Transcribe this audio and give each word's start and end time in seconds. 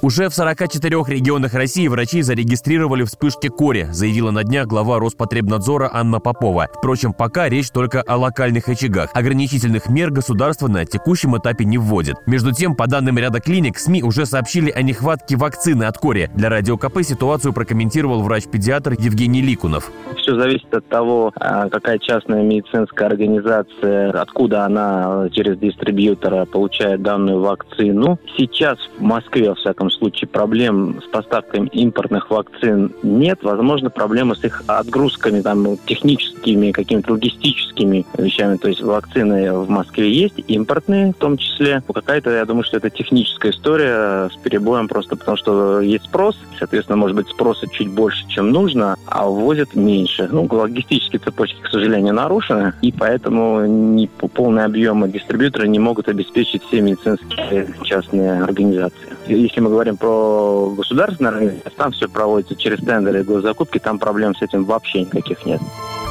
Уже 0.00 0.28
в 0.28 0.34
44 0.34 1.02
регионах 1.08 1.54
России 1.54 1.88
врачи 1.88 2.22
зарегистрировали 2.22 3.02
вспышки 3.02 3.48
кори, 3.48 3.88
заявила 3.90 4.30
на 4.30 4.44
днях 4.44 4.68
глава 4.68 5.00
Роспотребнадзора 5.00 5.90
Анна 5.92 6.20
Попова. 6.20 6.68
Впрочем, 6.72 7.12
пока 7.12 7.48
речь 7.48 7.70
только 7.70 8.02
о 8.02 8.16
локальных 8.16 8.68
очагах. 8.68 9.10
Ограничительных 9.12 9.88
мер 9.88 10.12
государство 10.12 10.68
на 10.68 10.84
текущем 10.84 11.36
этапе 11.36 11.64
не 11.64 11.78
вводит. 11.78 12.14
Между 12.26 12.52
тем, 12.52 12.76
по 12.76 12.86
данным 12.86 13.18
ряда 13.18 13.40
клиник, 13.40 13.76
СМИ 13.76 14.04
уже 14.04 14.24
сообщили 14.24 14.70
о 14.70 14.82
нехватке 14.82 15.36
вакцины 15.36 15.84
от 15.84 15.98
кори. 15.98 16.30
Для 16.32 16.48
Радио 16.48 16.76
КП 16.76 17.02
ситуацию 17.02 17.52
прокомментировал 17.52 18.22
врач-педиатр 18.22 18.92
Евгений 18.92 19.42
Ликунов. 19.42 19.90
Все 20.16 20.38
зависит 20.38 20.72
от 20.72 20.86
того, 20.88 21.32
а, 21.40 21.68
какая 21.68 21.98
частная 21.98 22.44
медицинская 22.44 23.08
организация, 23.08 24.10
откуда 24.12 24.64
она 24.64 25.28
через 25.32 25.58
дистрибьютора 25.58 26.44
получает 26.44 27.02
данную 27.02 27.40
вакцину. 27.40 28.20
Сейчас 28.36 28.78
в 28.98 29.02
Москве, 29.02 29.48
во 29.48 29.54
всяком 29.56 29.87
данном 29.88 29.90
случае 29.90 30.28
проблем 30.28 31.00
с 31.02 31.10
поставками 31.10 31.68
импортных 31.68 32.30
вакцин 32.30 32.92
нет. 33.02 33.40
Возможно, 33.42 33.90
проблемы 33.90 34.36
с 34.36 34.44
их 34.44 34.62
отгрузками, 34.66 35.40
там, 35.40 35.78
техническими, 35.86 36.72
какими-то 36.72 37.12
логистическими 37.12 38.06
вещами. 38.16 38.56
То 38.56 38.68
есть 38.68 38.82
вакцины 38.82 39.52
в 39.52 39.68
Москве 39.70 40.12
есть, 40.12 40.42
импортные 40.46 41.12
в 41.12 41.16
том 41.16 41.36
числе. 41.36 41.82
Какая-то, 41.92 42.30
я 42.30 42.44
думаю, 42.44 42.64
что 42.64 42.76
это 42.76 42.90
техническая 42.90 43.52
история 43.52 44.28
с 44.28 44.36
перебоем 44.42 44.88
просто 44.88 45.16
потому, 45.16 45.36
что 45.36 45.80
есть 45.80 46.04
спрос. 46.04 46.36
Соответственно, 46.58 46.96
может 46.96 47.16
быть, 47.16 47.28
спроса 47.28 47.66
чуть 47.68 47.88
больше, 47.88 48.26
чем 48.28 48.50
нужно, 48.50 48.96
а 49.06 49.26
ввозят 49.26 49.74
меньше. 49.74 50.28
Ну, 50.30 50.46
логистические 50.50 51.20
цепочки, 51.20 51.60
к 51.62 51.68
сожалению, 51.68 52.14
нарушены, 52.14 52.74
и 52.82 52.92
поэтому 52.92 53.64
не 53.66 54.08
полные 54.08 54.64
объемы 54.64 55.08
дистрибьютора 55.08 55.66
не 55.66 55.78
могут 55.78 56.08
обеспечить 56.08 56.62
все 56.64 56.80
медицинские 56.80 57.74
частные 57.84 58.42
организации. 58.42 59.16
Если 59.28 59.60
мы 59.60 59.70
говорим 59.70 59.77
про 59.96 60.70
государственные 60.76 61.30
организации, 61.30 61.70
там 61.76 61.92
все 61.92 62.08
проводится 62.08 62.56
через 62.56 62.80
тендеры 62.84 63.20
и 63.20 63.24
госзакупки, 63.24 63.78
там 63.78 63.98
проблем 63.98 64.34
с 64.34 64.42
этим 64.42 64.64
вообще 64.64 65.00
никаких 65.02 65.44
нет. 65.44 65.60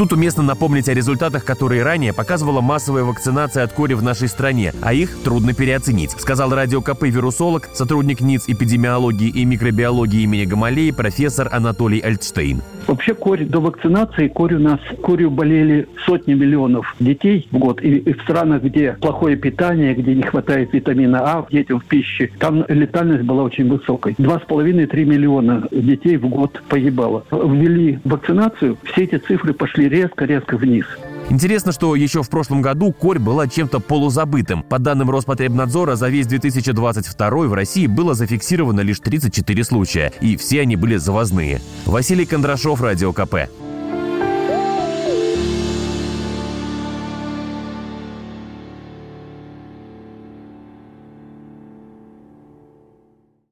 Тут 0.00 0.14
уместно 0.14 0.42
напомнить 0.42 0.88
о 0.88 0.94
результатах, 0.94 1.44
которые 1.44 1.82
ранее 1.82 2.14
показывала 2.14 2.62
массовая 2.62 3.04
вакцинация 3.04 3.64
от 3.64 3.74
кори 3.74 3.92
в 3.92 4.02
нашей 4.02 4.28
стране, 4.28 4.72
а 4.80 4.94
их 4.94 5.14
трудно 5.22 5.52
переоценить, 5.52 6.12
сказал 6.12 6.54
радио 6.54 6.80
КП 6.80 7.02
вирусолог, 7.02 7.68
сотрудник 7.74 8.22
НИЦ 8.22 8.48
эпидемиологии 8.48 9.28
и 9.28 9.44
микробиологии 9.44 10.22
имени 10.22 10.46
Гамалеи 10.46 10.92
профессор 10.92 11.50
Анатолий 11.52 12.00
Альтштейн. 12.00 12.62
Вообще 12.86 13.12
корь 13.12 13.44
до 13.44 13.60
вакцинации, 13.60 14.28
корь 14.28 14.54
у 14.54 14.58
нас, 14.58 14.80
корью 15.02 15.30
болели 15.30 15.86
сотни 16.06 16.32
миллионов 16.32 16.96
детей 16.98 17.46
в 17.50 17.58
год. 17.58 17.82
И, 17.82 17.98
и 17.98 18.14
в 18.14 18.22
странах, 18.22 18.62
где 18.62 18.96
плохое 19.00 19.36
питание, 19.36 19.94
где 19.94 20.14
не 20.14 20.22
хватает 20.22 20.72
витамина 20.72 21.20
А 21.20 21.46
детям 21.50 21.78
в 21.78 21.84
пище, 21.84 22.30
там 22.38 22.64
летальность 22.68 23.24
была 23.24 23.42
очень 23.42 23.68
высокой. 23.68 24.14
Два 24.16 24.38
с 24.40 24.42
половиной-три 24.42 25.04
миллиона 25.04 25.68
детей 25.70 26.16
в 26.16 26.26
год 26.26 26.62
погибало. 26.70 27.24
Ввели 27.30 27.98
вакцинацию, 28.04 28.78
все 28.84 29.04
эти 29.04 29.18
цифры 29.18 29.52
пошли 29.52 29.89
резко-резко 29.90 30.56
вниз. 30.56 30.86
Интересно, 31.28 31.72
что 31.72 31.94
еще 31.94 32.22
в 32.22 32.30
прошлом 32.30 32.62
году 32.62 32.92
корь 32.92 33.18
была 33.18 33.46
чем-то 33.46 33.80
полузабытым. 33.80 34.62
По 34.62 34.78
данным 34.78 35.10
Роспотребнадзора, 35.10 35.96
за 35.96 36.08
весь 36.08 36.26
2022 36.26 37.30
в 37.30 37.52
России 37.52 37.86
было 37.86 38.14
зафиксировано 38.14 38.80
лишь 38.80 39.00
34 39.00 39.64
случая, 39.64 40.12
и 40.20 40.36
все 40.36 40.62
они 40.62 40.76
были 40.76 40.96
завозные. 40.96 41.60
Василий 41.86 42.26
Кондрашов, 42.26 42.80
Радио 42.80 43.12
КП. 43.12 43.48